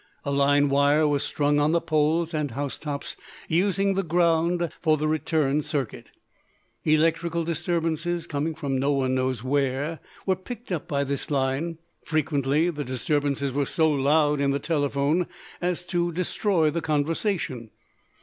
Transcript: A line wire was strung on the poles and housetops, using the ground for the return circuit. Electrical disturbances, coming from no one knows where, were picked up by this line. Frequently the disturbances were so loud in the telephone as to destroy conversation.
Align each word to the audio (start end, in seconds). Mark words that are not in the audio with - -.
A 0.25 0.31
line 0.31 0.67
wire 0.69 1.07
was 1.07 1.21
strung 1.21 1.59
on 1.59 1.73
the 1.73 1.79
poles 1.79 2.33
and 2.33 2.49
housetops, 2.49 3.15
using 3.47 3.93
the 3.93 4.01
ground 4.01 4.71
for 4.81 4.97
the 4.97 5.07
return 5.07 5.61
circuit. 5.61 6.07
Electrical 6.83 7.43
disturbances, 7.43 8.25
coming 8.25 8.55
from 8.55 8.79
no 8.79 8.91
one 8.93 9.13
knows 9.13 9.43
where, 9.43 9.99
were 10.25 10.35
picked 10.35 10.71
up 10.71 10.87
by 10.87 11.03
this 11.03 11.29
line. 11.29 11.77
Frequently 12.03 12.71
the 12.71 12.83
disturbances 12.83 13.51
were 13.53 13.67
so 13.67 13.91
loud 13.91 14.41
in 14.41 14.49
the 14.49 14.57
telephone 14.57 15.27
as 15.61 15.85
to 15.85 16.11
destroy 16.11 16.71
conversation. 16.81 17.69